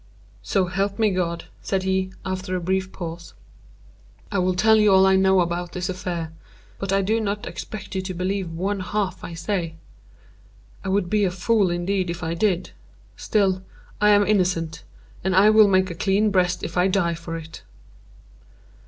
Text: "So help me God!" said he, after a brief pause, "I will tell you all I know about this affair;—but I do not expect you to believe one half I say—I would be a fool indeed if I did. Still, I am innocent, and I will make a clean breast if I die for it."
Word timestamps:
"So 0.41 0.65
help 0.65 0.97
me 0.97 1.11
God!" 1.11 1.45
said 1.61 1.83
he, 1.83 2.11
after 2.25 2.55
a 2.55 2.59
brief 2.59 2.91
pause, 2.91 3.35
"I 4.31 4.39
will 4.39 4.55
tell 4.55 4.77
you 4.77 4.91
all 4.91 5.05
I 5.05 5.15
know 5.15 5.41
about 5.41 5.73
this 5.73 5.89
affair;—but 5.89 6.91
I 6.91 7.03
do 7.03 7.21
not 7.21 7.45
expect 7.45 7.93
you 7.93 8.01
to 8.01 8.13
believe 8.15 8.51
one 8.51 8.79
half 8.79 9.23
I 9.23 9.35
say—I 9.35 10.89
would 10.89 11.07
be 11.07 11.23
a 11.23 11.29
fool 11.29 11.69
indeed 11.69 12.09
if 12.09 12.23
I 12.23 12.33
did. 12.33 12.71
Still, 13.15 13.61
I 14.01 14.09
am 14.09 14.25
innocent, 14.25 14.83
and 15.23 15.35
I 15.35 15.51
will 15.51 15.67
make 15.67 15.91
a 15.91 15.93
clean 15.93 16.31
breast 16.31 16.63
if 16.63 16.77
I 16.77 16.87
die 16.87 17.13
for 17.13 17.37
it." 17.37 17.61